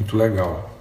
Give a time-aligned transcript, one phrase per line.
[0.00, 0.80] Muito legal.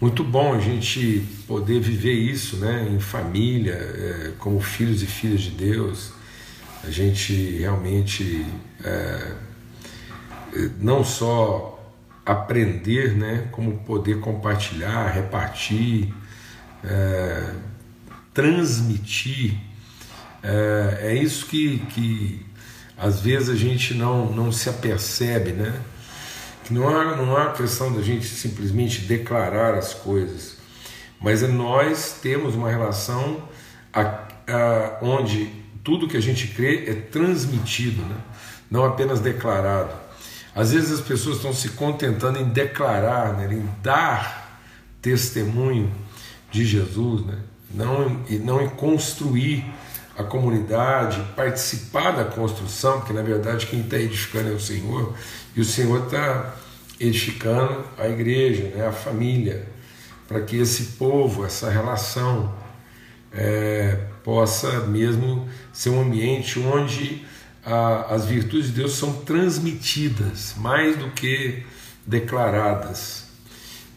[0.00, 5.42] Muito bom a gente poder viver isso né, em família, é, como filhos e filhas
[5.42, 6.10] de Deus.
[6.82, 8.46] A gente realmente
[8.82, 9.32] é,
[10.80, 11.78] não só
[12.24, 16.14] aprender, né, como poder compartilhar, repartir,
[16.82, 17.52] é,
[18.32, 19.54] transmitir.
[20.42, 22.46] É, é, isso que, que
[22.96, 25.78] às vezes a gente não, não se apercebe, né?
[26.70, 30.56] Não há, não há questão da gente simplesmente declarar as coisas,
[31.20, 33.48] mas é nós temos uma relação
[33.92, 35.50] a, a, onde
[35.84, 38.16] tudo que a gente crê é transmitido, né?
[38.70, 39.94] não apenas declarado.
[40.54, 43.54] Às vezes as pessoas estão se contentando em declarar, né?
[43.54, 44.60] em dar
[45.00, 45.92] testemunho
[46.50, 47.38] de Jesus, né?
[47.72, 49.64] não, e não em construir
[50.16, 55.14] a comunidade, participar da construção, porque na verdade quem está edificando é o Senhor,
[55.54, 56.54] e o Senhor está
[56.98, 59.68] edificando a igreja, né, a família,
[60.26, 62.54] para que esse povo, essa relação,
[63.32, 67.24] é, possa mesmo ser um ambiente onde
[67.64, 71.62] a, as virtudes de Deus são transmitidas, mais do que
[72.06, 73.26] declaradas.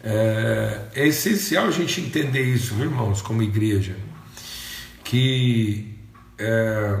[0.02, 3.96] É, é essencial a gente entender isso, irmãos, como igreja,
[5.02, 5.99] que
[6.40, 6.98] é,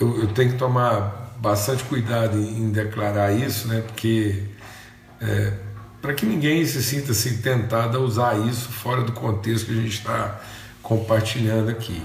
[0.00, 3.82] eu, eu, tenho que tomar bastante cuidado em, em declarar isso, né?
[3.82, 4.42] Porque
[5.20, 5.52] é,
[6.00, 9.76] para que ninguém se sinta assim tentado a usar isso fora do contexto que a
[9.80, 10.40] gente está
[10.82, 12.02] compartilhando aqui.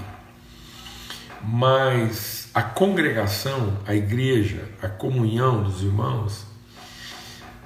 [1.42, 6.46] Mas a congregação, a igreja, a comunhão dos irmãos,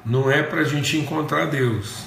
[0.05, 2.05] não é para a gente encontrar Deus,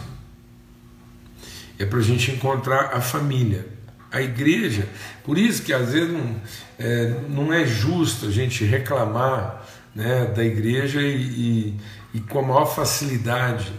[1.78, 3.75] é para a gente encontrar a família
[4.16, 4.88] a igreja.
[5.24, 6.36] Por isso que às vezes não
[6.80, 11.80] é, não é justo a gente reclamar né, da igreja e, e,
[12.14, 13.72] e com a maior facilidade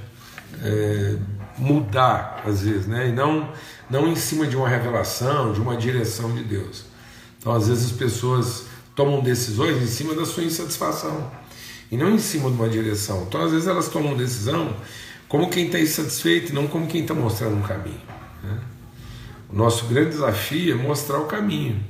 [0.63, 1.17] é,
[1.57, 3.51] mudar, às vezes, né, e não,
[3.89, 6.85] não em cima de uma revelação, de uma direção de Deus.
[7.39, 11.31] Então, às vezes, as pessoas tomam decisões em cima da sua insatisfação
[11.91, 13.25] e não em cima de uma direção.
[13.27, 14.77] Então, às vezes, elas tomam decisão
[15.29, 18.01] como quem está insatisfeito e não como quem está mostrando um caminho.
[18.43, 18.59] Né?
[19.51, 21.81] O nosso grande desafio é mostrar o caminho.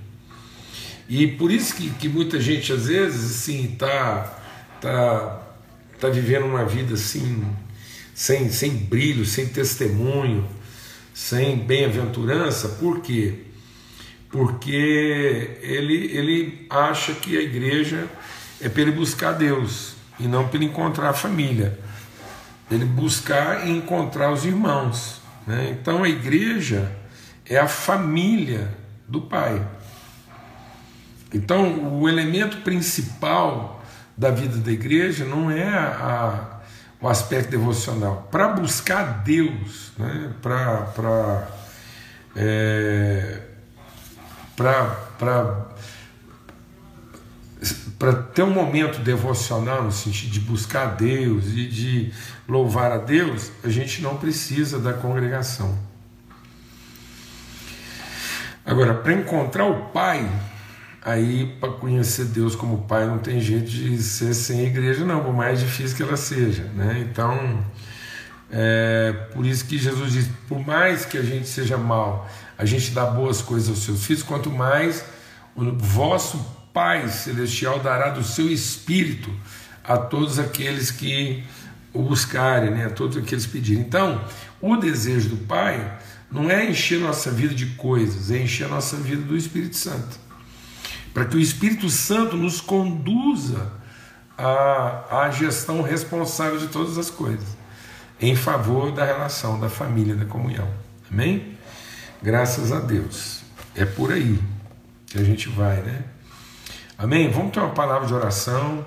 [1.09, 4.41] E por isso que, que muita gente às vezes assim está
[4.81, 5.43] tá,
[6.01, 7.45] tá vivendo uma vida assim
[8.15, 10.49] sem, sem brilho, sem testemunho,
[11.15, 13.35] sem bem-aventurança, por quê?
[14.31, 18.07] Porque ele, ele acha que a igreja
[18.61, 21.79] é para ele buscar Deus e não para ele encontrar a família,
[22.71, 25.21] ele buscar e encontrar os irmãos.
[25.47, 25.77] Né?
[25.79, 26.91] Então a igreja
[27.49, 28.69] é a família
[29.09, 29.65] do Pai.
[31.33, 33.85] Então, o elemento principal
[34.17, 36.61] da vida da igreja não é a,
[37.01, 38.29] o aspecto devocional.
[38.31, 40.33] Para buscar Deus, né?
[40.41, 41.49] para
[42.35, 43.41] é,
[47.99, 52.13] para ter um momento devocional no sentido de buscar Deus e de
[52.47, 55.86] louvar a Deus, a gente não precisa da congregação.
[58.67, 60.29] Agora, para encontrar o Pai,
[61.01, 65.33] aí para conhecer Deus como Pai não tem jeito de ser sem igreja, não, por
[65.33, 66.65] mais difícil que ela seja.
[66.75, 67.07] Né?
[67.09, 67.65] Então,
[68.51, 72.29] é por isso que Jesus diz: por mais que a gente seja mal,
[72.59, 75.05] a gente dá boas coisas aos seus filhos, quanto mais
[75.55, 76.45] o vosso
[76.75, 79.33] Pai Celestial dará do seu Espírito
[79.85, 81.45] a todos aqueles que
[81.93, 82.87] o buscarem, né?
[82.87, 83.83] a todos aqueles pedirem.
[83.83, 84.23] Então,
[84.61, 85.99] o desejo do Pai
[86.31, 90.19] não é encher nossa vida de coisas, é encher a nossa vida do Espírito Santo.
[91.15, 93.73] Para que o Espírito Santo nos conduza
[94.37, 97.57] à, à gestão responsável de todas as coisas,
[98.21, 100.69] em favor da relação, da família, da comunhão.
[101.11, 101.57] Amém?
[102.23, 103.41] Graças a Deus.
[103.75, 104.39] É por aí
[105.07, 106.05] que a gente vai, né?
[106.99, 107.31] Amém?
[107.31, 108.85] Vamos ter uma palavra de oração.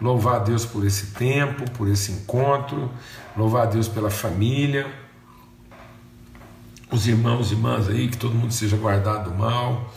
[0.00, 2.90] Louvar a Deus por esse tempo, por esse encontro.
[3.36, 4.86] Louvar a Deus pela família
[6.90, 9.94] os irmãos e irmãs aí, que todo mundo seja guardado do mal.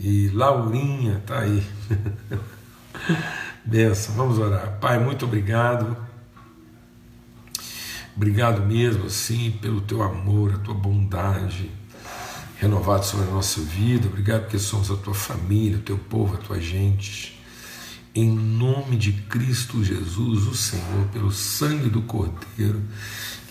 [0.00, 1.62] E Laurinha tá aí.
[3.64, 4.78] Benção, vamos orar.
[4.80, 5.96] Pai, muito obrigado.
[8.16, 11.70] Obrigado mesmo, assim, pelo teu amor, a tua bondade
[12.62, 14.06] renovado sobre a nossa vida.
[14.06, 17.40] Obrigado porque somos a tua família, o teu povo, a tua gente.
[18.14, 22.82] Em nome de Cristo Jesus, o Senhor, pelo sangue do Cordeiro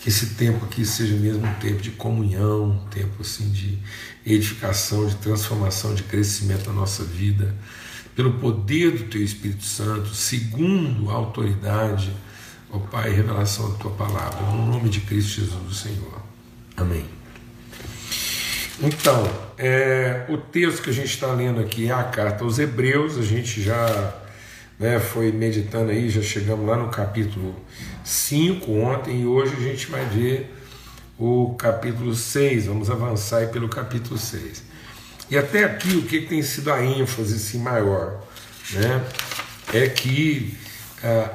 [0.02, 3.78] que esse tempo aqui seja mesmo um tempo de comunhão, um tempo assim de
[4.26, 7.54] edificação, de transformação, de crescimento da nossa vida,
[8.16, 12.12] pelo poder do Teu Espírito Santo, segundo a autoridade
[12.72, 16.22] ó Pai, revelação da tua palavra, no nome de Cristo Jesus, Senhor.
[16.76, 17.04] Amém.
[18.80, 23.18] Então, é, o texto que a gente está lendo aqui é a carta aos Hebreus,
[23.18, 24.14] a gente já
[24.78, 27.54] né, foi meditando aí, já chegamos lá no capítulo
[28.04, 30.54] 5 ontem e hoje a gente vai ver
[31.18, 34.64] o capítulo 6, vamos avançar aí pelo capítulo 6.
[35.30, 38.22] E até aqui o que tem sido a ênfase assim, maior
[38.72, 39.04] né,
[39.72, 40.56] é que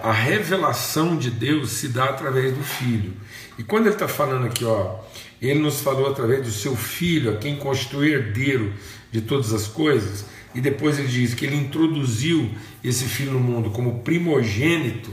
[0.03, 3.13] a revelação de Deus se dá através do Filho.
[3.57, 4.99] E quando ele está falando aqui, ó,
[5.41, 8.73] ele nos falou através do seu Filho, a quem constituiu herdeiro
[9.11, 10.25] de todas as coisas,
[10.55, 12.49] e depois ele diz que ele introduziu
[12.83, 15.11] esse Filho no mundo como primogênito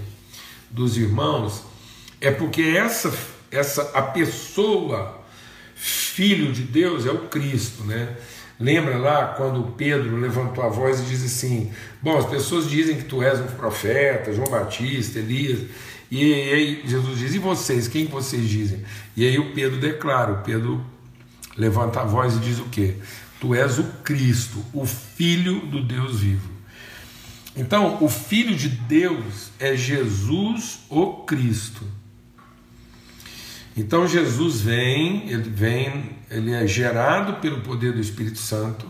[0.71, 1.63] dos irmãos,
[2.21, 3.13] é porque essa,
[3.51, 5.25] essa a pessoa
[5.75, 8.17] Filho de Deus é o Cristo, né?
[8.59, 13.05] Lembra lá quando Pedro levantou a voz e disse assim: Bom, as pessoas dizem que
[13.05, 15.63] tu és um profeta, João Batista, Elias.
[16.11, 17.89] E aí Jesus diz: E vocês?
[17.89, 18.85] Quem vocês dizem?
[19.17, 20.81] E aí o Pedro declara: o Pedro
[21.57, 22.95] levanta a voz e diz o quê?
[23.41, 26.54] Tu és o Cristo, o Filho do Deus vivo.
[27.57, 31.85] Então, o Filho de Deus é Jesus, o Cristo.
[33.77, 38.87] Então Jesus vem, ele vem, ele é gerado pelo poder do Espírito Santo,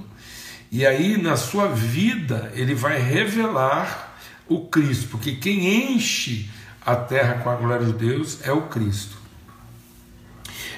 [0.70, 6.50] e aí na sua vida ele vai revelar o Cristo, porque quem enche
[6.84, 9.16] a terra com a glória de Deus é o Cristo.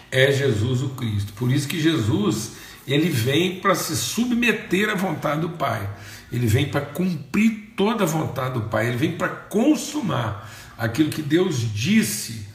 [0.08, 1.32] É Jesus o Cristo.
[1.32, 2.52] Por isso que Jesus,
[2.86, 5.90] ele vem para se submeter à vontade do Pai.
[6.32, 11.22] Ele vem para cumprir toda a vontade do Pai, ele vem para consumar aquilo que
[11.22, 12.46] Deus disse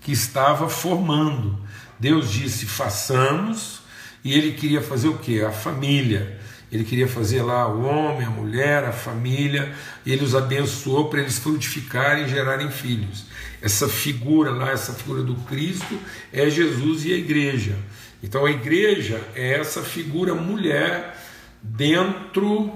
[0.00, 1.58] que estava formando.
[1.98, 3.80] Deus disse: façamos,
[4.24, 5.42] e ele queria fazer o que?
[5.42, 6.38] A família.
[6.72, 9.74] Ele queria fazer lá o homem, a mulher, a família,
[10.06, 13.26] ele os abençoou para eles frutificarem e gerarem filhos.
[13.60, 15.98] Essa figura lá, essa figura do Cristo,
[16.32, 17.76] é Jesus e a igreja.
[18.22, 21.18] Então a igreja é essa figura mulher
[21.60, 22.72] dentro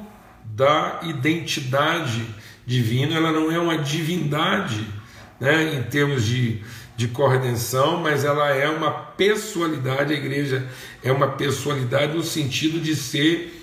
[0.54, 2.24] da identidade
[2.66, 4.86] divina, ela não é uma divindade
[5.40, 6.62] né, em termos de
[6.96, 10.68] de corredenção, mas ela é uma pessoalidade, a igreja
[11.02, 13.62] é uma pessoalidade no sentido de ser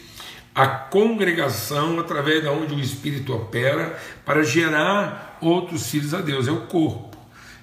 [0.53, 6.51] a congregação através da onde o Espírito opera para gerar outros filhos a Deus, é
[6.51, 7.09] o corpo.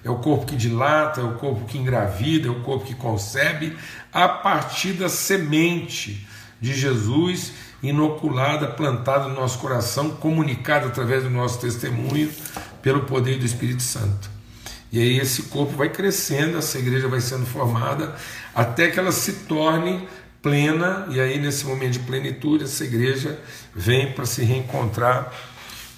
[0.03, 3.75] É o corpo que dilata, é o corpo que engravida, é o corpo que concebe
[4.13, 6.25] a partir da semente
[6.59, 12.29] de Jesus inoculada, plantada no nosso coração, comunicada através do nosso testemunho
[12.81, 14.29] pelo poder do Espírito Santo.
[14.91, 18.15] E aí esse corpo vai crescendo, essa igreja vai sendo formada
[18.53, 20.07] até que ela se torne
[20.41, 23.39] plena, e aí nesse momento de plenitude essa igreja
[23.75, 25.31] vem para se reencontrar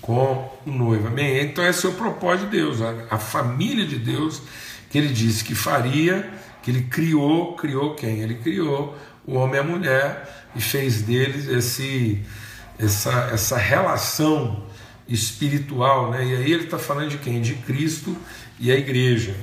[0.01, 1.07] com o noivo.
[1.07, 1.41] Amém?
[1.41, 2.79] Então esse é o propósito de Deus,
[3.09, 4.41] a família de Deus
[4.89, 6.29] que ele disse que faria,
[6.61, 8.19] que ele criou, criou quem?
[8.19, 12.21] Ele criou o homem e a mulher e fez deles esse
[12.81, 14.63] essa, essa relação
[15.07, 16.25] espiritual, né?
[16.25, 17.41] E aí ele está falando de quem?
[17.41, 18.15] De Cristo
[18.59, 19.35] e a igreja.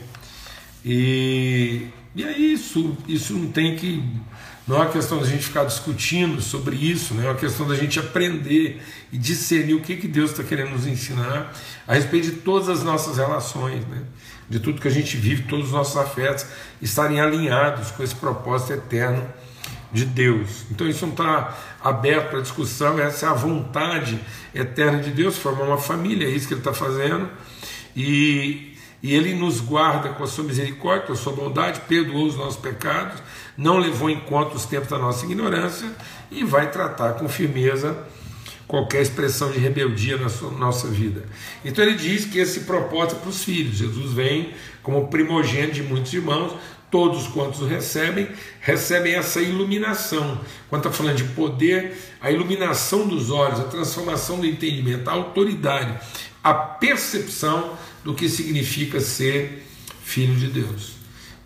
[0.84, 4.02] E, e é isso, isso não tem que.
[4.66, 7.24] Não é uma questão da gente ficar discutindo sobre isso, né?
[7.24, 10.86] é uma questão da gente aprender e discernir o que, que Deus está querendo nos
[10.86, 11.54] ensinar
[11.86, 14.02] a respeito de todas as nossas relações, né?
[14.46, 16.44] de tudo que a gente vive, todos os nossos afetos
[16.82, 19.26] estarem alinhados com esse propósito eterno
[19.92, 20.64] de Deus.
[20.70, 24.20] Então isso não está aberto para discussão, essa é a vontade
[24.54, 27.28] eterna de Deus, formar uma família, é isso que ele está fazendo.
[27.96, 28.68] E
[29.02, 32.56] e Ele nos guarda com a sua misericórdia, com a sua bondade, perdoou os nossos
[32.56, 33.22] pecados,
[33.56, 35.88] não levou em conta os tempos da nossa ignorância
[36.30, 37.96] e vai tratar com firmeza
[38.68, 41.24] qualquer expressão de rebeldia na sua, nossa vida.
[41.64, 43.78] Então ele diz que esse propósito é para os filhos.
[43.78, 46.52] Jesus vem como primogênito de muitos irmãos,
[46.90, 48.28] todos quantos o recebem,
[48.60, 50.40] recebem essa iluminação.
[50.68, 55.98] Quando está falando de poder, a iluminação dos olhos, a transformação do entendimento, a autoridade,
[56.44, 57.72] a percepção
[58.04, 59.66] do que significa ser
[60.02, 60.97] filho de Deus.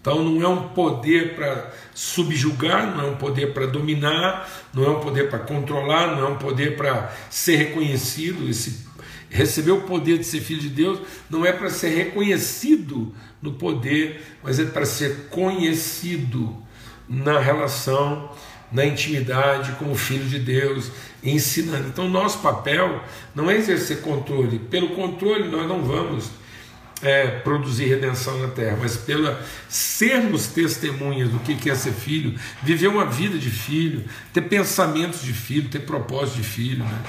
[0.03, 4.91] Então não é um poder para subjugar, não é um poder para dominar, não é
[4.91, 8.51] um poder para controlar, não é um poder para ser reconhecido.
[8.51, 8.85] Esse,
[9.31, 10.99] receber o poder de ser filho de Deus
[11.31, 16.57] não é para ser reconhecido no poder, mas é para ser conhecido
[17.09, 18.33] na relação,
[18.73, 20.91] na intimidade como filho de Deus,
[21.23, 21.87] ensinando.
[21.87, 23.05] Então nosso papel
[23.37, 26.42] não é exercer controle, pelo controle nós não vamos
[27.03, 32.89] é, produzir redenção na terra, mas pela sermos testemunhas do que é ser filho, viver
[32.89, 36.85] uma vida de filho, ter pensamentos de filho, ter propósito de filho.
[36.85, 37.03] Né?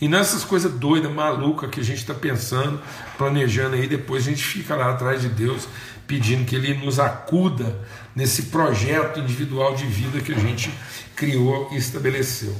[0.00, 2.80] E nessas coisas doidas, malucas que a gente está pensando,
[3.18, 5.68] planejando aí, depois a gente fica lá atrás de Deus
[6.06, 7.78] pedindo que Ele nos acuda
[8.14, 10.70] nesse projeto individual de vida que a gente
[11.16, 12.54] criou e estabeleceu.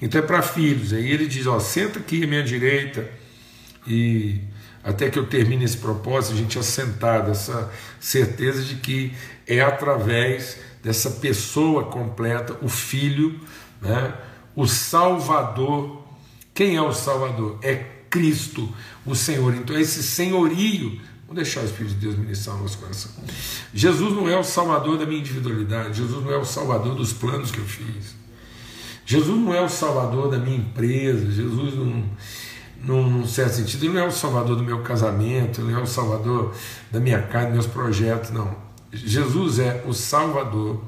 [0.00, 0.92] Então é para filhos.
[0.92, 3.08] Aí ele diz: ó, senta aqui à minha direita
[3.86, 4.40] e
[4.88, 9.12] até que eu termine esse propósito, a gente assentar dessa certeza de que
[9.46, 13.38] é através dessa pessoa completa, o Filho,
[13.82, 14.14] né,
[14.56, 16.02] o Salvador.
[16.54, 17.58] Quem é o Salvador?
[17.60, 17.74] É
[18.08, 19.54] Cristo, o Senhor.
[19.54, 23.12] Então, esse senhorio, vamos deixar o Espírito de Deus ministrar no nosso coração.
[23.74, 27.50] Jesus não é o salvador da minha individualidade, Jesus não é o salvador dos planos
[27.50, 28.16] que eu fiz.
[29.04, 32.04] Jesus não é o salvador da minha empresa, Jesus não,
[32.82, 35.86] num certo sentido, ele não é o salvador do meu casamento, ele não é o
[35.86, 36.54] salvador
[36.90, 38.54] da minha casa, dos meus projetos, não.
[38.92, 40.80] Jesus é o salvador,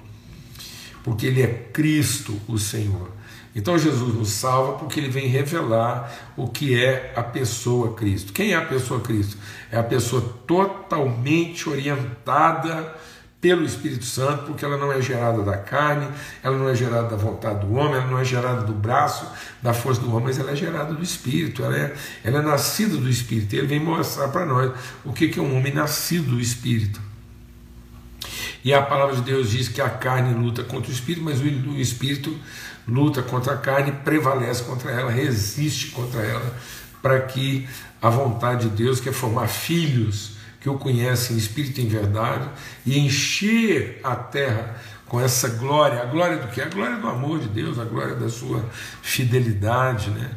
[1.02, 3.10] porque ele é Cristo, o Senhor.
[3.54, 8.32] Então Jesus nos salva porque ele vem revelar o que é a pessoa Cristo.
[8.32, 9.36] Quem é a pessoa Cristo?
[9.72, 12.94] É a pessoa totalmente orientada
[13.40, 16.06] pelo Espírito Santo, porque ela não é gerada da carne,
[16.42, 19.26] ela não é gerada da vontade do homem, ela não é gerada do braço,
[19.62, 22.96] da força do homem, mas ela é gerada do Espírito, ela é, ela é nascida
[22.98, 23.54] do Espírito.
[23.54, 24.72] Ele vem mostrar para nós
[25.04, 27.00] o que é um homem nascido do Espírito.
[28.62, 31.46] E a palavra de Deus diz que a carne luta contra o Espírito, mas o
[31.78, 32.36] Espírito
[32.86, 36.54] luta contra a carne, prevalece contra ela, resiste contra ela,
[37.00, 37.66] para que
[38.02, 42.48] a vontade de Deus, que é formar filhos, que o conhecem espírito em verdade
[42.84, 44.76] e encher a terra
[45.06, 46.02] com essa glória.
[46.02, 46.60] A glória do que?
[46.60, 48.64] A glória do amor de Deus, a glória da sua
[49.02, 50.30] fidelidade, né?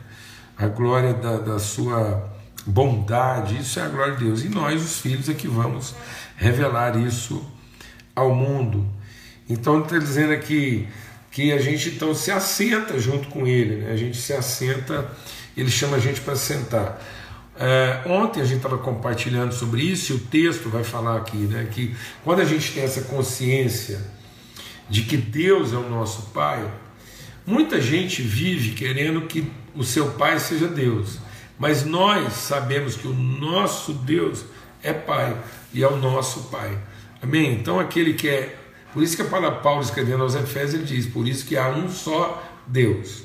[0.57, 2.31] a glória da, da sua
[2.65, 3.59] bondade.
[3.59, 4.43] Isso é a glória de Deus.
[4.43, 5.93] E nós, os filhos, é que vamos
[6.37, 7.45] revelar isso
[8.15, 8.87] ao mundo.
[9.49, 10.87] Então está dizendo aqui
[11.31, 13.91] que a gente então se assenta junto com ele, né?
[13.91, 15.11] a gente se assenta,
[15.57, 17.01] ele chama a gente para sentar.
[17.55, 21.67] É, ontem a gente estava compartilhando sobre isso e o texto vai falar aqui, né,
[21.71, 24.01] que quando a gente tem essa consciência
[24.89, 26.67] de que Deus é o nosso Pai,
[27.45, 31.19] muita gente vive querendo que o seu Pai seja Deus,
[31.59, 34.45] mas nós sabemos que o nosso Deus
[34.81, 35.37] é Pai
[35.73, 36.77] e é o nosso Pai.
[37.21, 37.53] Amém?
[37.53, 38.57] Então aquele que é.
[38.93, 41.69] Por isso que a palavra Paulo escrevendo aos Efésios ele diz: por isso que há
[41.69, 43.23] um só Deus.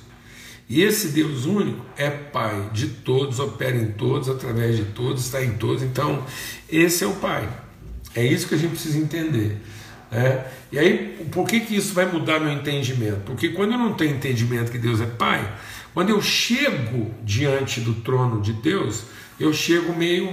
[0.68, 5.42] E esse Deus único é Pai de todos, opera em todos, através de todos, está
[5.42, 5.82] em todos.
[5.82, 6.24] Então,
[6.68, 7.48] esse é o Pai.
[8.14, 9.56] É isso que a gente precisa entender.
[10.10, 10.44] Né?
[10.70, 13.20] E aí, por que, que isso vai mudar meu entendimento?
[13.24, 15.50] Porque quando eu não tenho entendimento que Deus é Pai,
[15.98, 19.02] quando eu chego diante do trono de Deus,
[19.40, 20.32] eu chego meio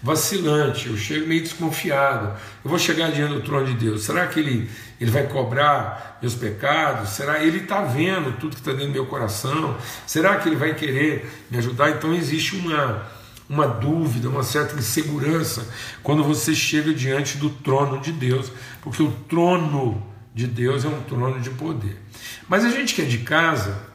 [0.00, 2.38] vacilante, eu chego meio desconfiado.
[2.62, 4.04] Eu vou chegar diante do trono de Deus.
[4.04, 7.08] Será que ele, ele vai cobrar meus pecados?
[7.08, 9.76] Será que ele está vendo tudo que está dentro do meu coração?
[10.06, 11.90] Será que ele vai querer me ajudar?
[11.90, 13.04] Então existe uma,
[13.48, 15.68] uma dúvida, uma certa insegurança
[16.04, 21.02] quando você chega diante do trono de Deus, porque o trono de Deus é um
[21.02, 22.00] trono de poder.
[22.48, 23.89] Mas a gente que é de casa,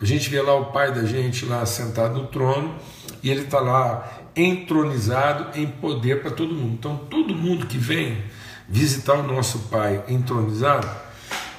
[0.00, 2.74] a gente vê lá o pai da gente lá sentado no trono
[3.22, 6.74] e ele está lá entronizado em poder para todo mundo.
[6.74, 8.22] Então, todo mundo que vem
[8.68, 10.86] visitar o nosso Pai entronizado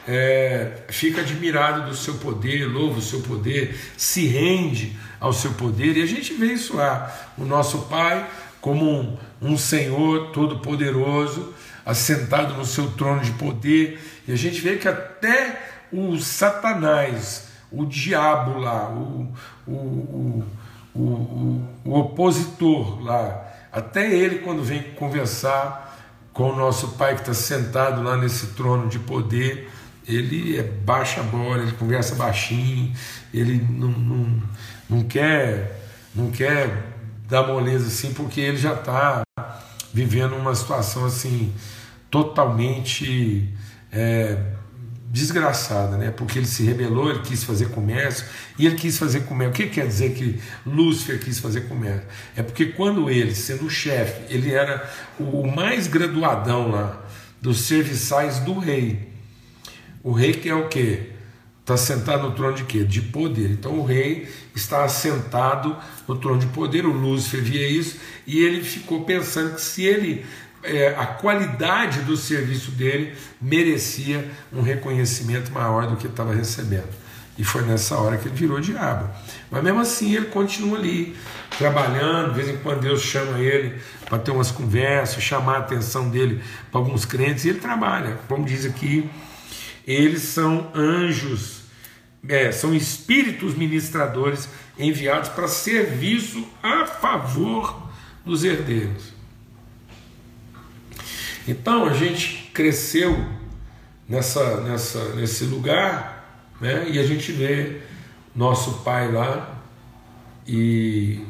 [0.07, 5.97] é, fica admirado do seu poder, louva o seu poder, se rende ao seu poder,
[5.97, 7.13] e a gente vê isso lá.
[7.37, 8.25] O nosso Pai,
[8.61, 11.53] como um, um Senhor todo-poderoso,
[11.85, 17.85] assentado no seu trono de poder, e a gente vê que até o Satanás, o
[17.85, 19.33] diabo lá, o,
[19.67, 20.45] o, o
[20.97, 25.95] o, opositor lá, até ele, quando vem conversar
[26.33, 29.69] com o nosso pai que está sentado lá nesse trono de poder,
[30.07, 32.93] ele é baixa bola, ele conversa baixinho,
[33.33, 34.43] ele não, não,
[34.89, 35.83] não quer
[36.15, 36.95] não quer
[37.27, 39.21] dar moleza assim, porque ele já está
[39.93, 41.53] vivendo uma situação assim
[42.09, 43.53] totalmente
[43.91, 44.37] é,
[45.09, 46.11] desgraçada, né?
[46.11, 48.25] porque ele se rebelou, ele quis fazer comércio,
[48.59, 49.51] e ele quis fazer comércio.
[49.51, 52.03] O que quer dizer que Lúcifer quis fazer comércio?
[52.35, 57.05] É porque quando ele, sendo o chefe, ele era o mais graduadão lá
[57.41, 59.07] dos serviçais do rei.
[60.03, 61.11] O rei que é o quê?
[61.61, 62.83] Está sentado no trono de quê?
[62.83, 63.51] De poder.
[63.51, 65.75] Então o rei está assentado
[66.07, 70.25] no trono de poder, o Lúcifer via isso, e ele ficou pensando que se ele
[70.67, 76.89] é, a qualidade do serviço dele merecia um reconhecimento maior do que estava recebendo.
[77.37, 79.09] E foi nessa hora que ele virou diabo.
[79.51, 81.15] Mas mesmo assim ele continua ali,
[81.57, 86.09] trabalhando, de vez em quando Deus chama ele para ter umas conversas, chamar a atenção
[86.09, 88.17] dele para alguns crentes, e ele trabalha.
[88.27, 89.07] Como diz aqui,
[89.85, 91.61] eles são anjos,
[92.27, 97.87] é, são espíritos ministradores enviados para serviço a favor
[98.25, 99.16] dos herdeiros.
[101.47, 103.25] Então a gente cresceu
[104.07, 106.89] nessa, nessa, nesse lugar, né?
[106.89, 107.81] e a gente vê
[108.35, 109.61] nosso pai lá,
[110.47, 111.21] e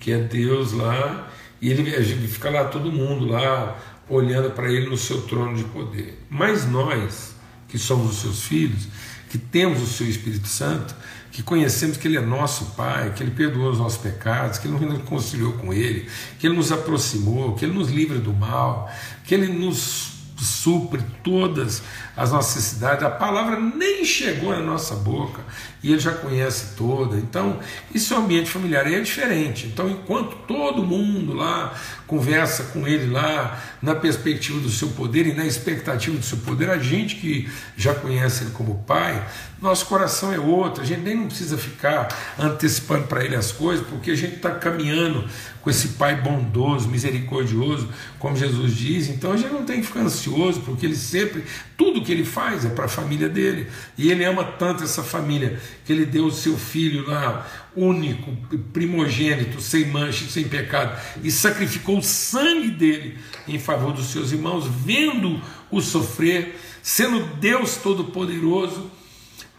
[0.00, 3.78] que é Deus lá, e ele, ele fica lá todo mundo lá
[4.08, 6.22] olhando para ele no seu trono de poder.
[6.30, 7.34] Mas nós,
[7.68, 8.88] que somos os seus filhos,
[9.28, 10.94] que temos o seu Espírito Santo,
[11.36, 14.78] que conhecemos que Ele é nosso Pai, que Ele perdoou os nossos pecados, que Ele
[14.78, 18.90] nos reconciliou com Ele, que Ele nos aproximou, que Ele nos livra do mal,
[19.22, 21.82] que Ele nos supre todas
[22.16, 23.04] as nossas necessidades.
[23.04, 25.42] A palavra nem chegou na nossa boca
[25.86, 27.16] e ele já conhece toda.
[27.16, 27.60] Então,
[27.94, 29.68] isso é um ambiente familiar e é diferente.
[29.68, 31.72] Então, enquanto todo mundo lá
[32.08, 36.70] conversa com ele lá na perspectiva do seu poder e na expectativa do seu poder,
[36.70, 39.24] a gente que já conhece ele como pai,
[39.62, 40.82] nosso coração é outro.
[40.82, 44.50] A gente nem não precisa ficar antecipando para ele as coisas, porque a gente está
[44.50, 45.24] caminhando
[45.62, 47.88] com esse pai bondoso, misericordioso,
[48.18, 49.08] como Jesus diz.
[49.08, 51.44] Então, a gente não tem que ficar ansioso, porque ele sempre
[51.76, 53.68] tudo que ele faz é para a família dele.
[53.98, 58.32] E ele ama tanto essa família que ele deu o seu filho lá, único,
[58.72, 64.66] primogênito, sem mancha, sem pecado, e sacrificou o sangue dele em favor dos seus irmãos,
[64.66, 68.90] vendo-o sofrer, sendo Deus Todo-Poderoso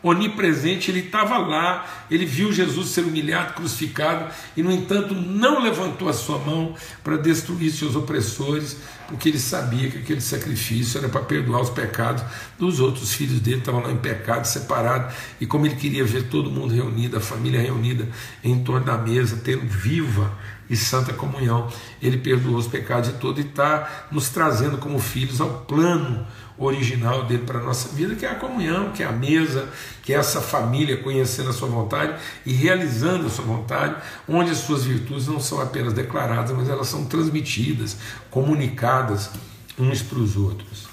[0.03, 6.07] onipresente, ele estava lá, ele viu Jesus ser humilhado, crucificado, e no entanto não levantou
[6.07, 8.77] a sua mão para destruir seus opressores,
[9.07, 12.23] porque ele sabia que aquele sacrifício era para perdoar os pecados
[12.59, 16.51] dos outros filhos dele, estavam lá em pecado, separados, e como ele queria ver todo
[16.51, 18.07] mundo reunido, a família reunida
[18.43, 20.31] em torno da mesa, tendo viva
[20.69, 21.69] e santa comunhão,
[22.01, 26.27] ele perdoou os pecados de todo e está nos trazendo como filhos ao plano
[26.57, 29.69] original dele para a nossa vida, que é a comunhão, que é a mesa,
[30.03, 33.95] que é essa família conhecendo a sua vontade e realizando a sua vontade,
[34.27, 37.97] onde as suas virtudes não são apenas declaradas, mas elas são transmitidas,
[38.29, 39.29] comunicadas
[39.77, 40.87] uns para os outros.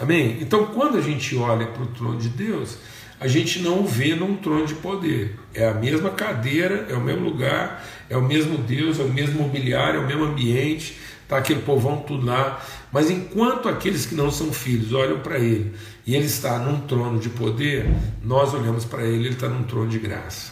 [0.00, 0.38] Amém?
[0.40, 2.78] Então, quando a gente olha para o trono de Deus,
[3.20, 5.38] a gente não o vê num trono de poder.
[5.52, 9.42] É a mesma cadeira, é o mesmo lugar, é o mesmo Deus, é o mesmo
[9.42, 10.98] mobiliário, é o mesmo ambiente,
[11.30, 12.60] está aquele povão tudo lá.
[12.92, 15.72] Mas enquanto aqueles que não são filhos olham para ele
[16.04, 17.88] e ele está num trono de poder,
[18.22, 20.50] nós olhamos para ele, ele está num trono de graça.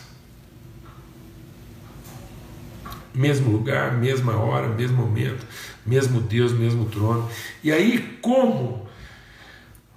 [3.12, 5.44] Mesmo lugar, mesma hora, mesmo momento,
[5.84, 7.28] mesmo Deus, mesmo trono.
[7.64, 8.87] E aí, como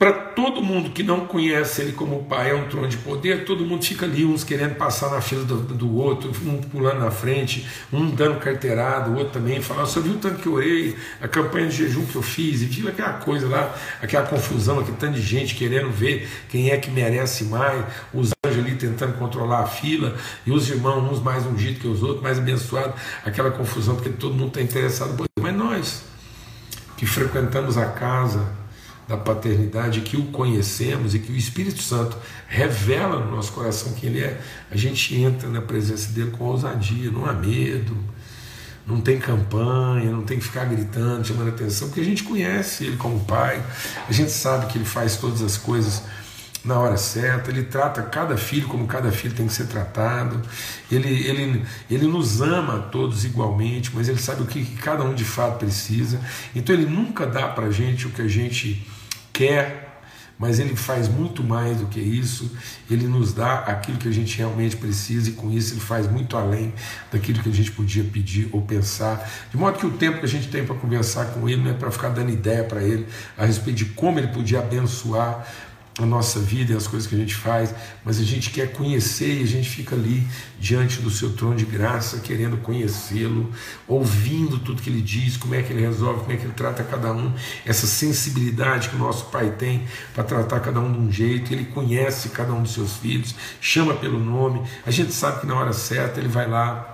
[0.02, 3.64] para todo mundo que não conhece ele como pai, é um trono de poder, todo
[3.64, 7.68] mundo fica ali, uns querendo passar na fila do, do outro, um pulando na frente,
[7.94, 11.28] um dando carteirada, o outro também, falando, você viu o tanto que eu orei, a
[11.28, 15.14] campanha de jejum que eu fiz, e viu aquela coisa lá, aquela confusão, aquele tanto
[15.14, 19.68] de gente querendo ver quem é que merece mais, os anjos ali tentando controlar a
[19.68, 20.16] fila,
[20.48, 24.34] e os irmãos, uns mais ungidos que os outros, mais abençoados, aquela confusão, porque todo
[24.34, 25.16] mundo está interessado.
[25.40, 26.04] Mas nós,
[26.98, 28.61] que frequentamos a casa,
[29.12, 34.10] da paternidade, que o conhecemos e que o Espírito Santo revela no nosso coração quem
[34.10, 34.39] Ele é,
[34.71, 37.95] a gente entra na presença dele com ousadia, não há medo,
[38.88, 42.95] não tem campanha, não tem que ficar gritando, chamando atenção, porque a gente conhece Ele
[42.95, 43.62] como Pai,
[44.08, 46.04] a gente sabe que Ele faz todas as coisas
[46.63, 50.39] na hora certa, ele trata cada filho como cada filho tem que ser tratado,
[50.91, 55.04] ele, ele, ele nos ama a todos igualmente, mas ele sabe o que, que cada
[55.04, 56.21] um de fato precisa,
[56.56, 58.86] então ele nunca dá para a gente o que a gente
[59.34, 59.91] quer,
[60.38, 62.52] mas Ele faz muito mais do que isso,
[62.89, 66.36] Ele nos dá aquilo que a gente realmente precisa e com isso Ele faz muito
[66.36, 66.74] além
[67.12, 69.30] daquilo que a gente podia pedir ou pensar.
[69.52, 71.74] De modo que o tempo que a gente tem para conversar com Ele não é
[71.76, 73.06] para ficar dando ideia para Ele
[73.38, 75.48] a respeito de como Ele podia abençoar
[75.99, 77.73] a nossa vida e as coisas que a gente faz,
[78.04, 80.25] mas a gente quer conhecer e a gente fica ali
[80.60, 83.51] diante do seu trono de graça, querendo conhecê-lo,
[83.88, 86.84] ouvindo tudo que ele diz, como é que ele resolve, como é que ele trata
[86.84, 87.34] cada um,
[87.65, 91.65] essa sensibilidade que o nosso Pai tem para tratar cada um de um jeito, ele
[91.65, 95.73] conhece cada um dos seus filhos, chama pelo nome, a gente sabe que na hora
[95.73, 96.90] certa ele vai lá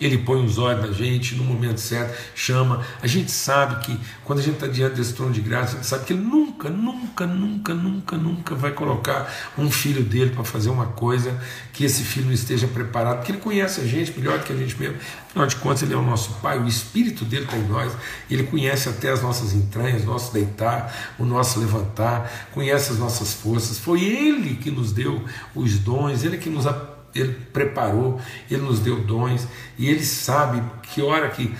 [0.00, 2.84] ele põe os olhos na gente no momento certo, chama.
[3.02, 5.86] A gente sabe que quando a gente está diante desse trono de graça, a gente
[5.86, 10.70] sabe que ele nunca, nunca, nunca, nunca, nunca vai colocar um filho dele para fazer
[10.70, 11.38] uma coisa
[11.72, 14.56] que esse filho não esteja preparado, porque ele conhece a gente melhor do que a
[14.56, 14.96] gente mesmo.
[15.28, 17.92] Afinal de contas, ele é o nosso Pai, o Espírito dele está em nós,
[18.30, 23.32] ele conhece até as nossas entranhas, o nosso deitar, o nosso levantar, conhece as nossas
[23.32, 23.78] forças.
[23.78, 25.22] Foi ele que nos deu
[25.54, 26.66] os dons, ele que nos
[27.14, 28.20] ele preparou,
[28.50, 29.46] Ele nos deu dons
[29.78, 31.54] e Ele sabe que hora que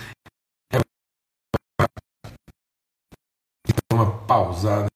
[3.92, 4.86] uma pausada,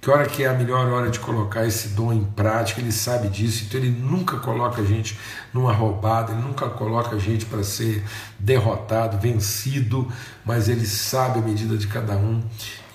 [0.00, 3.28] que hora que é a melhor hora de colocar esse dom em prática, ele sabe
[3.28, 5.18] disso, então ele nunca coloca a gente
[5.52, 8.02] numa roubada, ele nunca coloca a gente para ser
[8.38, 10.10] derrotado, vencido,
[10.44, 12.42] mas ele sabe a medida de cada um.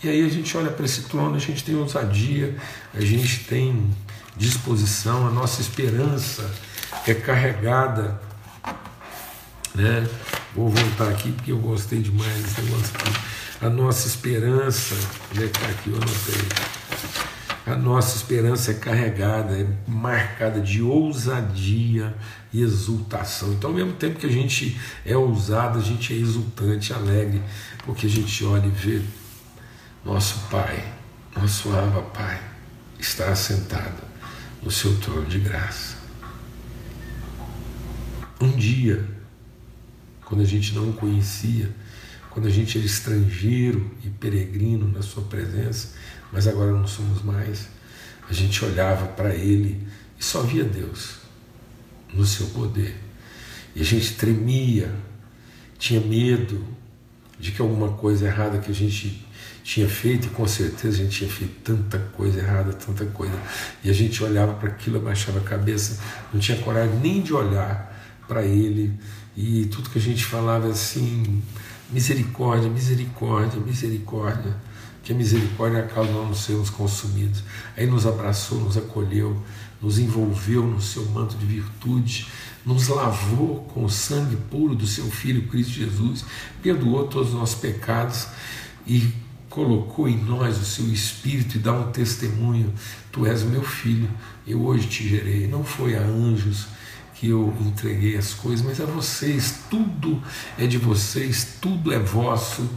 [0.03, 2.55] E aí a gente olha para esse trono, a gente tem ousadia,
[2.93, 3.91] a gente tem
[4.37, 6.49] disposição, a nossa esperança
[7.07, 8.19] é carregada.
[9.73, 10.07] Né?
[10.53, 13.35] Vou voltar aqui porque eu gostei demais desse negócio aqui.
[13.61, 14.95] A nossa esperança,
[15.31, 15.89] é que está aqui?
[15.89, 16.75] Eu anotei.
[17.65, 22.13] A nossa esperança é carregada, é marcada de ousadia
[22.53, 23.53] e exultação.
[23.53, 27.41] Então, ao mesmo tempo que a gente é ousado, a gente é exultante, alegre,
[27.83, 29.01] porque a gente olha e vê
[30.03, 30.93] nosso Pai,
[31.35, 32.39] nosso Ava Pai,
[32.99, 34.04] está assentado
[34.65, 35.95] no seu trono de graça.
[38.41, 39.07] Um dia,
[40.25, 41.71] quando a gente não o conhecia,
[42.31, 45.93] quando a gente era estrangeiro e peregrino na sua presença,
[46.33, 47.69] mas agora não somos mais.
[48.27, 49.87] A gente olhava para Ele
[50.19, 51.19] e só via Deus
[52.11, 52.95] no seu poder.
[53.75, 54.93] E a gente tremia,
[55.77, 56.65] tinha medo
[57.39, 59.24] de que alguma coisa errada que a gente
[59.65, 63.33] tinha feito, e com certeza a gente tinha feito tanta coisa errada, tanta coisa.
[63.83, 65.99] E a gente olhava para aquilo, abaixava a cabeça,
[66.31, 67.91] não tinha coragem nem de olhar
[68.27, 68.93] para Ele.
[69.35, 71.41] E tudo que a gente falava assim,
[71.89, 74.55] misericórdia, misericórdia, misericórdia
[75.03, 77.43] que a misericórdia é a causa de não sermos consumidos.
[77.75, 79.39] Aí nos abraçou, nos acolheu,
[79.81, 82.27] nos envolveu no seu manto de virtude,
[82.63, 86.25] nos lavou com o sangue puro do seu Filho Cristo Jesus,
[86.61, 88.27] perdoou todos os nossos pecados
[88.87, 89.13] e
[89.55, 92.73] colocou em nós o seu Espírito e dá um testemunho:
[93.09, 94.09] Tu és o meu filho,
[94.45, 95.47] eu hoje te gerei.
[95.47, 96.67] Não foi a anjos
[97.13, 100.21] que eu entreguei as coisas, mas a vocês, tudo
[100.59, 102.69] é de vocês, tudo é vosso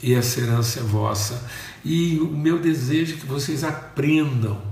[0.00, 1.44] e essa herança é vossa.
[1.84, 4.62] E o meu desejo é que vocês aprendam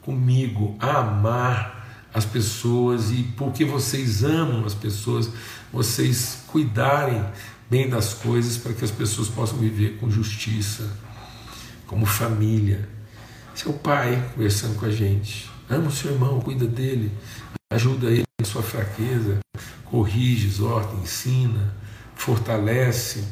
[0.00, 5.30] comigo a amar as pessoas e porque vocês amam as pessoas,
[5.70, 7.22] vocês cuidarem
[7.70, 10.90] bem das coisas para que as pessoas possam viver com justiça,
[11.86, 12.88] como família.
[13.54, 15.48] Seu pai conversando com a gente.
[15.68, 17.12] Ama o seu irmão, cuida dele,
[17.72, 19.38] ajuda ele em sua fraqueza,
[19.84, 21.74] corrige, exorta, ensina,
[22.16, 23.24] fortalece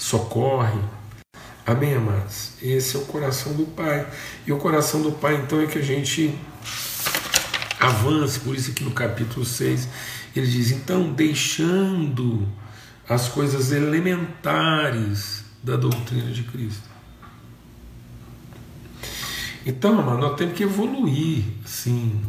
[0.00, 0.80] socorre.
[1.66, 2.52] Amém, amados?
[2.62, 4.06] Esse é o coração do Pai.
[4.46, 6.36] E o coração do Pai, então, é que a gente
[7.78, 8.40] avance.
[8.40, 9.88] Por isso que no capítulo 6
[10.34, 12.48] ele diz: então, deixando
[13.10, 16.88] as coisas elementares da doutrina de Cristo.
[19.66, 22.22] Então, amado, nós temos que evoluir, sim,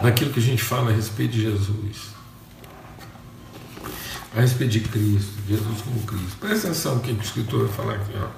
[0.00, 2.18] naquilo que a gente fala a respeito de Jesus
[4.36, 6.36] a respeito de Cristo, Jesus como Cristo.
[6.38, 8.12] Presta atenção no que o escritor vai falar aqui.
[8.14, 8.28] Ó.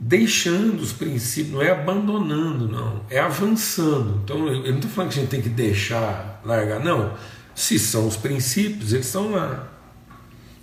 [0.00, 4.20] Deixando os princípios, não é abandonando, não, é avançando.
[4.24, 7.14] Então, eu não estou falando que a gente tem que deixar, largar, não.
[7.54, 9.68] Se são os princípios, eles estão lá.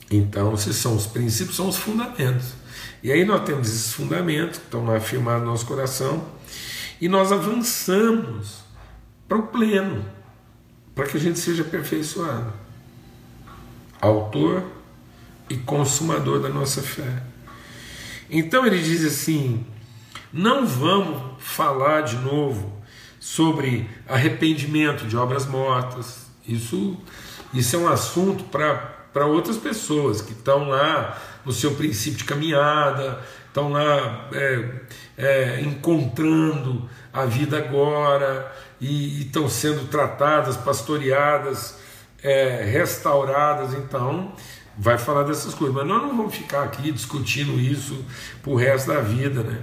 [0.09, 2.53] Então, se são os princípios, são os fundamentos.
[3.01, 6.27] E aí nós temos esses fundamentos que estão lá afirmados no nosso coração,
[6.99, 8.59] e nós avançamos
[9.27, 10.05] para o pleno,
[10.93, 12.61] para que a gente seja aperfeiçoado
[14.01, 14.63] autor
[15.47, 17.21] e consumador da nossa fé.
[18.29, 19.65] Então ele diz assim:
[20.33, 22.81] não vamos falar de novo
[23.19, 26.30] sobre arrependimento de obras mortas.
[26.47, 26.97] Isso,
[27.53, 33.19] isso é um assunto para outras pessoas que estão lá no seu princípio de caminhada,
[33.47, 34.69] estão lá é,
[35.17, 41.79] é, encontrando a vida agora e, estão sendo tratadas, pastoreadas
[42.23, 44.33] é, restauradas, então
[44.77, 45.75] vai falar dessas coisas.
[45.75, 48.03] Mas nós não vamos ficar aqui discutindo isso
[48.41, 49.61] para o resto da vida, né?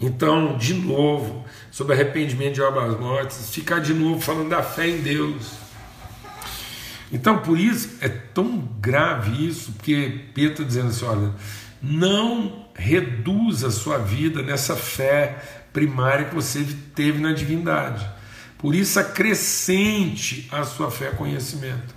[0.00, 5.00] Então, de novo, sobre arrependimento de obras mortas, ficar de novo falando da fé em
[5.00, 5.67] Deus.
[7.12, 11.32] Então, por isso é tão grave isso, porque Pedro está dizendo assim: olha,
[11.82, 15.38] não reduza a sua vida nessa fé
[15.72, 18.06] primária que você teve na divindade.
[18.58, 21.94] Por isso, acrescente a sua fé conhecimento.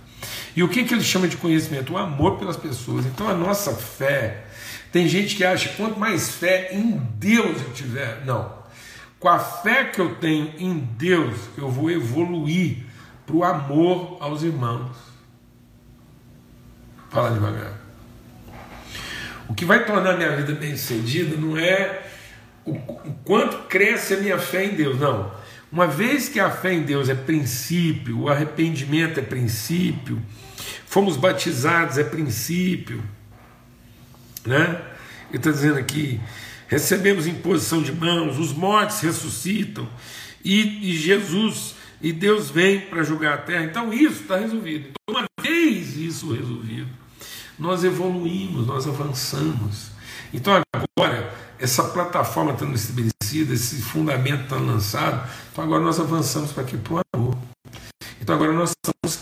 [0.54, 1.92] E o que, que ele chama de conhecimento?
[1.92, 3.04] O amor pelas pessoas.
[3.06, 4.44] Então, a nossa fé.
[4.92, 8.22] Tem gente que acha quanto mais fé em Deus eu tiver.
[8.24, 8.52] Não.
[9.18, 12.84] Com a fé que eu tenho em Deus, eu vou evoluir
[13.32, 14.94] para o amor aos irmãos.
[17.10, 17.80] Fala devagar.
[19.48, 22.02] O que vai tornar minha vida bem sucedida não é
[22.64, 25.32] o, o quanto cresce a minha fé em Deus, não
[25.72, 30.20] uma vez que a fé em Deus é princípio, o arrependimento é princípio,
[30.86, 33.02] fomos batizados é princípio,
[34.44, 34.82] né?
[35.30, 36.20] Ele está dizendo aqui:
[36.68, 39.88] recebemos imposição de mãos, os mortos ressuscitam,
[40.44, 43.64] e, e Jesus e Deus vem para julgar a terra.
[43.64, 44.90] Então isso está resolvido.
[44.90, 46.90] Então, uma vez isso resolvido,
[47.58, 49.92] nós evoluímos, nós avançamos.
[50.34, 56.64] Então agora, essa plataforma estando estabelecida, esse fundamento está lançado, então agora nós avançamos para
[56.64, 57.38] aqui para o amor.
[58.20, 59.20] Então agora nós estamos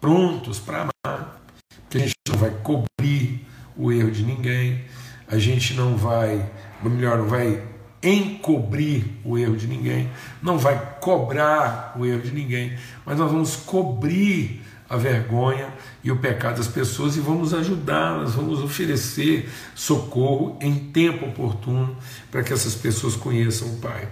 [0.00, 1.40] prontos para amar,
[1.82, 4.84] porque a gente não vai cobrir o erro de ninguém,
[5.28, 6.50] a gente não vai,
[6.82, 7.62] ou melhor, não vai
[8.04, 10.10] encobrir o erro de ninguém,
[10.42, 16.16] não vai cobrar o erro de ninguém, mas nós vamos cobrir a vergonha e o
[16.16, 21.96] pecado das pessoas e vamos ajudá-las, vamos oferecer socorro em tempo oportuno
[22.30, 24.08] para que essas pessoas conheçam o Pai.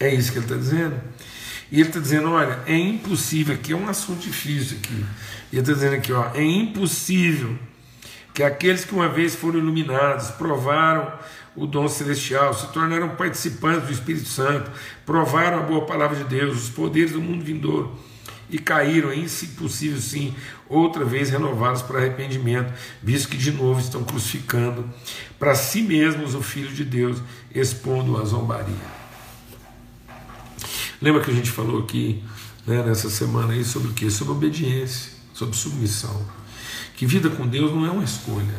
[0.00, 1.00] É isso que ele está dizendo.
[1.70, 5.04] E ele está dizendo: olha, é impossível, aqui é um assunto difícil aqui.
[5.52, 7.56] Ele está dizendo aqui: ó, é impossível
[8.34, 11.12] que aqueles que uma vez foram iluminados, provaram
[11.58, 14.70] o dom celestial, se tornaram participantes do Espírito Santo,
[15.04, 17.98] provaram a boa palavra de Deus, os poderes do mundo vindouro
[18.50, 20.34] e caíram, em se possível sim,
[20.68, 24.88] outra vez renovados para arrependimento, visto que de novo estão crucificando
[25.38, 27.18] para si mesmos o Filho de Deus,
[27.54, 28.98] expondo a zombaria.
[31.00, 32.24] Lembra que a gente falou aqui
[32.66, 34.10] né, nessa semana aí sobre o que?
[34.10, 36.26] Sobre obediência, sobre submissão.
[36.96, 38.56] Que vida com Deus não é uma escolha,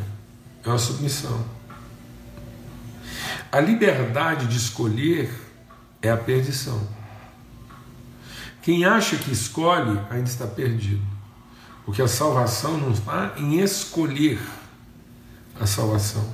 [0.64, 1.59] é uma submissão.
[3.52, 5.34] A liberdade de escolher
[6.02, 6.88] é a perdição.
[8.62, 11.02] Quem acha que escolhe ainda está perdido.
[11.86, 14.40] Porque a salvação não está em escolher
[15.60, 16.28] a salvação.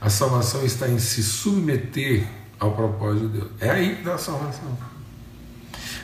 [0.00, 2.26] A salvação está em se submeter
[2.58, 3.50] ao propósito de Deus.
[3.60, 4.76] É aí que dá a salvação.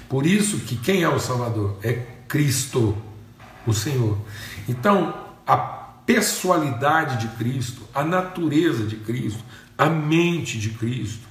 [0.08, 1.78] Por isso que quem é o Salvador?
[1.82, 1.92] É
[2.28, 2.96] Cristo,
[3.66, 4.16] o Senhor.
[4.68, 5.14] Então,
[5.46, 9.44] a pessoalidade de Cristo, a natureza de Cristo,
[9.76, 11.26] a mente de Cristo,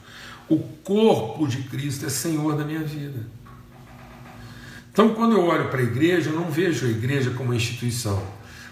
[0.48, 3.26] o corpo de Cristo é Senhor da minha vida.
[4.92, 8.22] Então, quando eu olho para a igreja, eu não vejo a igreja como uma instituição.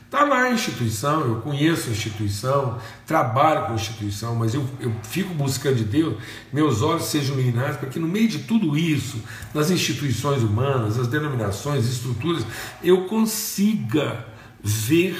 [0.05, 4.93] Está lá a instituição, eu conheço a instituição, trabalho com a instituição, mas eu, eu
[5.01, 6.21] fico buscando de Deus,
[6.53, 9.23] meus olhos sejam iluminados, para que no meio de tudo isso,
[9.55, 12.45] nas instituições humanas, as denominações, estruturas,
[12.83, 14.23] eu consiga
[14.63, 15.19] ver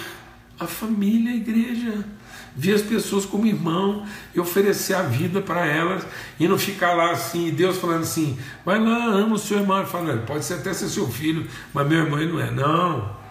[0.60, 2.06] a família, a igreja
[2.56, 6.06] ver as pessoas como irmão e oferecer a vida para elas
[6.40, 9.80] e não ficar lá assim, Deus falando assim, vai lá, ama o seu irmão.
[9.80, 12.52] Ele fala, pode ser até ser seu filho, mas meu irmão não é.
[12.52, 13.24] Não.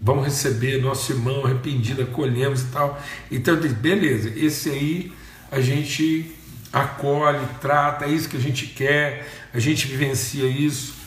[0.00, 3.00] Vamos receber nosso irmão arrependido, acolhemos e tal.
[3.30, 5.12] Então eu disse, beleza, esse aí
[5.50, 6.34] a gente
[6.72, 10.97] acolhe, trata, é isso que a gente quer, a gente vivencia isso.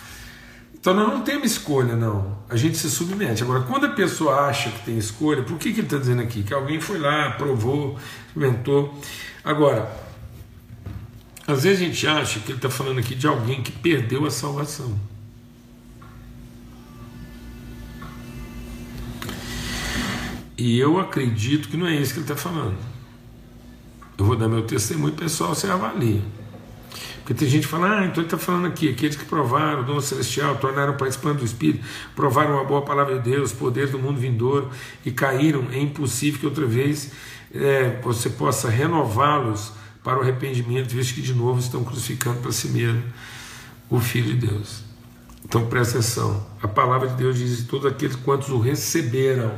[0.82, 2.39] Então nós não temos escolha, não.
[2.50, 3.44] A gente se submete.
[3.44, 6.41] Agora, quando a pessoa acha que tem escolha, por que, que ele está dizendo aqui?
[6.41, 9.00] Que alguém foi lá, provou, experimentou.
[9.44, 9.96] Agora,
[11.46, 14.32] às vezes a gente acha que ele está falando aqui de alguém que perdeu a
[14.32, 15.00] salvação.
[20.58, 22.78] E eu acredito que não é isso que ele está falando.
[24.17, 26.22] Eu vou dar meu testemunho pessoal, você avalia.
[27.32, 29.86] Porque tem gente que fala, ah, então ele está falando aqui, aqueles que provaram o
[29.86, 34.20] dom celestial, tornaram participando do Espírito, provaram a boa palavra de Deus, poder do mundo
[34.20, 34.70] vindouro
[35.06, 35.65] e caíram.
[35.72, 37.12] É impossível que outra vez
[37.54, 39.72] é, você possa renová-los
[40.04, 43.02] para o arrependimento, visto que de novo estão crucificando para si mesmo
[43.89, 44.84] o Filho de Deus.
[45.46, 49.54] Então presta atenção, a palavra de Deus diz: todos aqueles quantos o receberam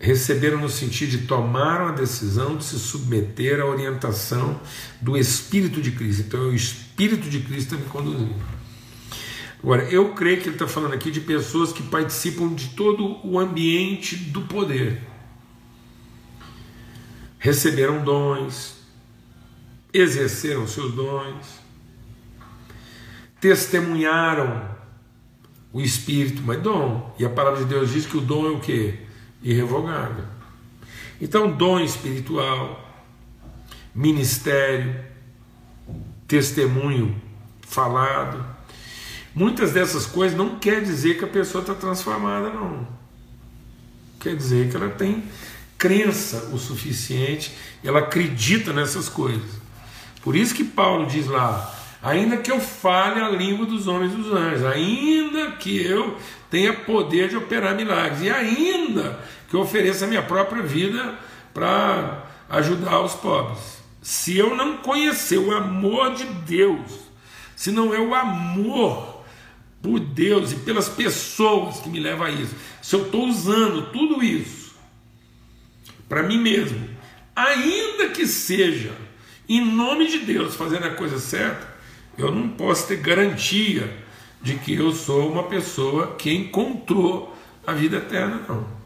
[0.00, 4.58] receberam no sentido de tomaram a decisão de se submeter à orientação
[4.98, 6.22] do Espírito de Cristo.
[6.26, 8.34] Então, o Espírito de Cristo me conduzindo.
[9.62, 13.38] Agora, eu creio que ele está falando aqui de pessoas que participam de todo o
[13.38, 15.02] ambiente do poder.
[17.38, 18.76] Receberam dons,
[19.92, 21.46] exerceram seus dons,
[23.38, 24.66] testemunharam
[25.74, 27.14] o Espírito, mas dom.
[27.18, 29.09] E a palavra de Deus diz que o dom é o que?
[29.42, 30.24] Irrevogável.
[31.20, 32.88] Então, dom espiritual,
[33.94, 34.94] ministério,
[36.26, 37.20] testemunho
[37.62, 38.44] falado,
[39.34, 42.86] muitas dessas coisas não quer dizer que a pessoa está transformada, não.
[44.18, 45.24] Quer dizer que ela tem
[45.76, 49.60] crença o suficiente, ela acredita nessas coisas.
[50.22, 54.16] Por isso que Paulo diz lá: ainda que eu fale a língua dos homens e
[54.16, 56.18] dos anjos, ainda que eu
[56.50, 61.14] tenha poder de operar milagres, e ainda que ofereça a minha própria vida
[61.54, 63.80] para ajudar os pobres.
[64.02, 66.90] Se eu não conhecer o amor de Deus,
[67.54, 69.24] se não é o amor
[69.82, 74.22] por Deus e pelas pessoas que me leva a isso, se eu estou usando tudo
[74.22, 74.74] isso
[76.08, 76.88] para mim mesmo,
[77.36, 78.92] ainda que seja
[79.48, 81.68] em nome de Deus, fazendo a coisa certa,
[82.18, 83.96] eu não posso ter garantia
[84.42, 88.80] de que eu sou uma pessoa que encontrou a vida eterna, não.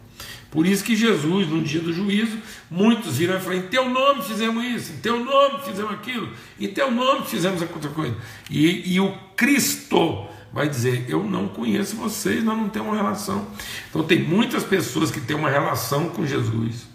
[0.51, 2.39] Por isso que Jesus, no dia do juízo,
[2.71, 6.29] muitos viram e falaram: em teu nome fizemos isso, em teu nome fizemos aquilo,
[6.61, 8.15] em teu nome fizemos outra coisa.
[8.49, 13.49] E, e o Cristo vai dizer: Eu não conheço vocês, nós não temos uma relação.
[13.91, 16.95] Então, tem muitas pessoas que têm uma relação com Jesus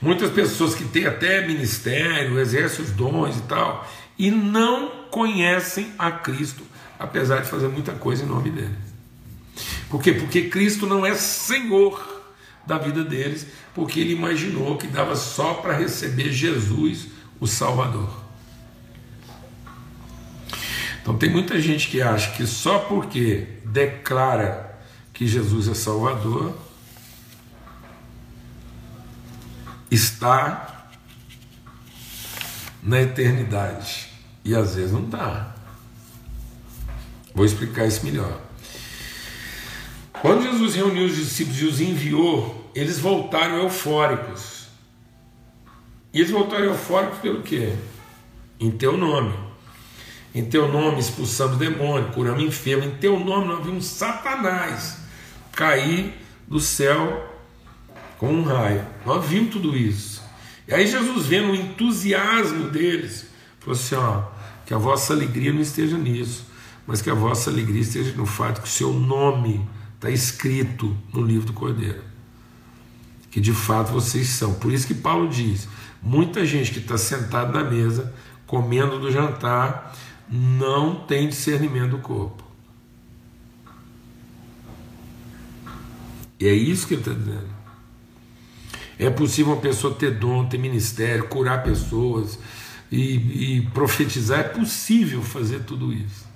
[0.00, 6.10] Muitas pessoas que têm até ministério, exercem os dons e tal, e não conhecem a
[6.10, 6.62] Cristo,
[6.98, 8.74] apesar de fazer muita coisa em nome dele.
[9.88, 10.12] Por quê?
[10.12, 12.24] Porque Cristo não é Senhor
[12.66, 18.24] da vida deles, porque ele imaginou que dava só para receber Jesus, o Salvador.
[21.00, 24.76] Então tem muita gente que acha que só porque declara
[25.12, 26.52] que Jesus é Salvador,
[29.90, 30.88] está
[32.82, 34.08] na eternidade.
[34.44, 35.55] E às vezes não está.
[37.36, 38.40] Vou explicar isso melhor.
[40.22, 44.68] Quando Jesus reuniu os discípulos e os enviou, eles voltaram eufóricos.
[46.14, 47.74] E eles voltaram eufóricos pelo quê?
[48.58, 49.34] Em teu nome.
[50.34, 52.84] Em teu nome expulsamos demônio, curamos enfermo.
[52.84, 54.96] Em teu nome nós vimos Satanás
[55.52, 56.14] cair
[56.48, 57.38] do céu
[58.16, 58.82] com um raio.
[59.04, 60.22] Nós vimos tudo isso.
[60.66, 63.26] E aí Jesus vendo o entusiasmo deles,
[63.60, 64.22] falou assim: ó,
[64.64, 66.45] que a vossa alegria não esteja nisso,
[66.86, 71.22] mas que a vossa alegria esteja no fato que o seu nome está escrito no
[71.22, 72.02] livro do Cordeiro.
[73.30, 74.54] Que de fato vocês são.
[74.54, 75.68] Por isso que Paulo diz:
[76.00, 78.14] muita gente que está sentada na mesa,
[78.46, 79.94] comendo do jantar,
[80.28, 82.44] não tem discernimento do corpo.
[86.38, 87.56] E é isso que ele está dizendo.
[88.98, 92.38] É possível uma pessoa ter dom, ter ministério, curar pessoas
[92.90, 94.40] e, e profetizar.
[94.40, 96.26] É possível fazer tudo isso.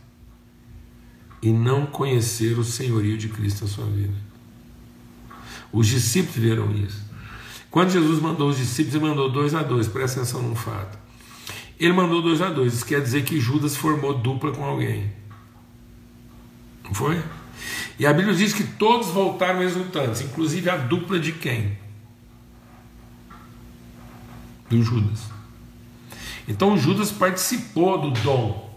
[1.42, 4.14] E não conhecer o senhorio de Cristo na sua vida.
[5.72, 7.02] Os discípulos viram isso.
[7.70, 10.98] Quando Jesus mandou os discípulos, ele mandou dois a dois, presta atenção num fato.
[11.78, 15.10] Ele mandou dois a dois, isso quer dizer que Judas formou dupla com alguém.
[16.84, 17.22] Não foi?
[17.98, 21.78] E a Bíblia diz que todos voltaram exultantes, inclusive a dupla de quem?
[24.70, 25.24] do Judas.
[26.48, 28.69] Então Judas participou do dom.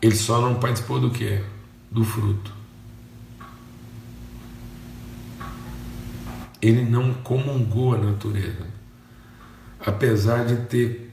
[0.00, 1.42] Ele só não participou do que?
[1.90, 2.52] Do fruto.
[6.62, 8.66] Ele não comungou a natureza,
[9.84, 11.10] apesar de ter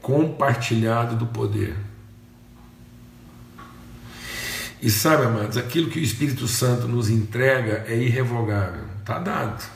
[0.00, 1.76] compartilhado do poder.
[4.80, 9.68] E sabe, amados, aquilo que o Espírito Santo nos entrega é irrevogável, está dado.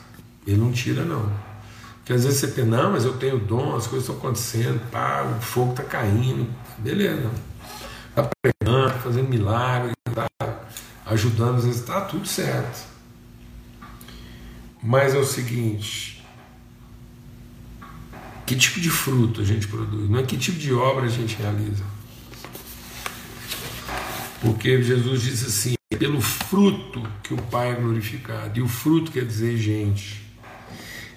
[0.47, 1.29] Ele não tira, não.
[1.97, 5.23] Porque às vezes você pensa, não, mas eu tenho dom, as coisas estão acontecendo, pá,
[5.23, 6.49] o fogo está caindo.
[6.77, 7.29] Beleza.
[8.15, 10.27] Está pregando, fazendo milagre, está
[11.07, 12.87] ajudando, às vezes está tudo certo.
[14.83, 16.23] Mas é o seguinte:
[18.45, 20.07] que tipo de fruto a gente produz?
[20.11, 21.83] Não é que tipo de obra a gente realiza.
[24.41, 28.59] Porque Jesus disse assim: pelo fruto que o Pai é glorificado.
[28.59, 30.21] E o fruto quer dizer gente.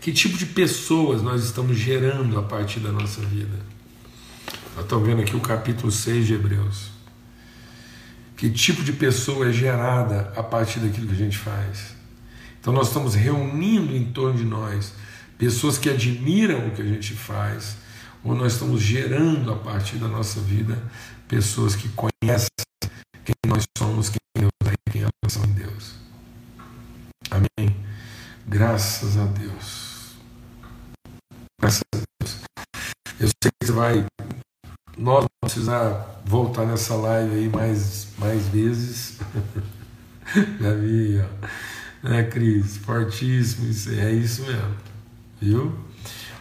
[0.00, 3.75] Que tipo de pessoas nós estamos gerando a partir da nossa vida?
[4.76, 6.90] Nós estamos vendo aqui o capítulo 6 de Hebreus.
[8.36, 11.94] Que tipo de pessoa é gerada a partir daquilo que a gente faz?
[12.60, 14.92] Então nós estamos reunindo em torno de nós
[15.38, 17.76] pessoas que admiram o que a gente faz,
[18.22, 20.78] ou nós estamos gerando a partir da nossa vida
[21.26, 22.48] pessoas que conhecem
[23.24, 25.94] quem nós somos, quem Deus é, quem elas são em Deus.
[27.30, 27.74] Amém.
[28.46, 30.16] Graças a Deus.
[31.58, 32.36] Graças a Deus.
[33.18, 34.06] Eu sei que você vai.
[34.96, 39.18] Nós vamos precisar voltar nessa live aí mais, mais vezes.
[40.60, 42.08] Já vi, ó.
[42.08, 42.78] Né, Cris?
[42.78, 44.74] Fortíssimo, isso, é isso mesmo.
[45.40, 45.78] Viu?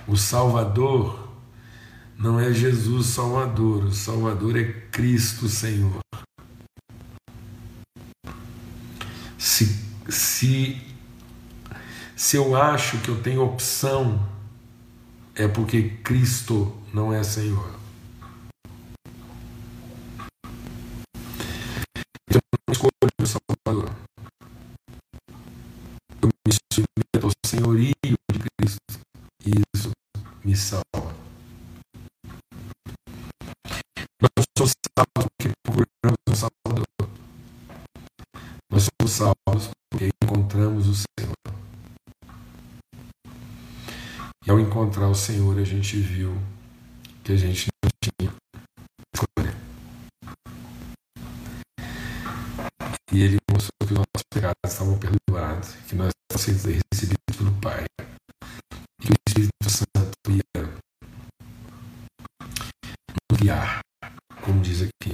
[0.07, 1.27] O Salvador
[2.17, 5.99] não é Jesus Salvador, o Salvador é Cristo Senhor.
[9.37, 10.81] Se, se,
[12.15, 14.25] se eu acho que eu tenho opção
[15.35, 17.75] é porque Cristo não é Senhor.
[39.95, 41.33] Porque encontramos o Senhor.
[44.45, 46.37] E ao encontrar o Senhor, a gente viu
[47.23, 48.33] que a gente não tinha
[49.15, 49.55] escolha.
[53.13, 57.53] E ele mostrou que os nossos pecados estavam perdoados, que nós estávamos sendo recebidos pelo
[57.61, 57.85] Pai.
[58.99, 60.61] Que o Espírito Santo ia
[63.31, 63.79] nos guiar,
[64.43, 65.13] como diz aqui,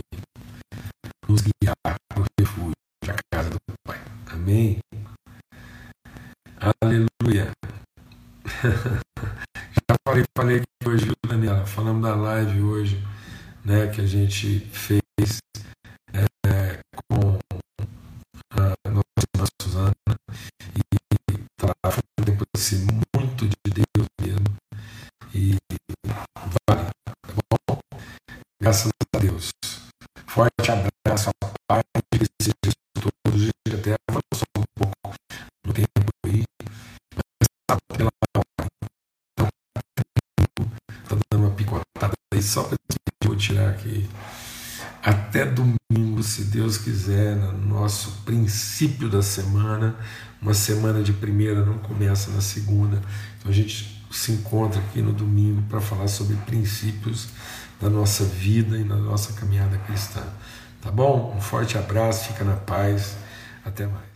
[9.73, 11.65] Já falei, falei hoje, viu, Daniela?
[11.65, 13.03] Falamos da live hoje,
[13.65, 15.39] né, que a gente fez
[16.13, 17.39] é, com
[18.51, 19.91] a nossa irmã Suzana.
[20.75, 22.85] E tá, foi um tempo assim,
[23.15, 24.55] muito de Deus mesmo.
[25.33, 25.57] E
[26.69, 27.13] vale, tá
[27.67, 27.79] bom?
[28.61, 29.49] Graças a Deus.
[30.27, 30.90] Forte abraço,
[42.41, 42.77] só para
[43.23, 44.07] vou tirar aqui.
[45.03, 49.95] Até domingo, se Deus quiser, no nosso princípio da semana.
[50.41, 53.01] Uma semana de primeira não começa na segunda.
[53.39, 57.29] Então a gente se encontra aqui no domingo para falar sobre princípios
[57.79, 60.21] da nossa vida e na nossa caminhada cristã.
[60.81, 61.33] Tá bom?
[61.35, 63.15] Um forte abraço, fica na paz.
[63.63, 64.10] Até mais.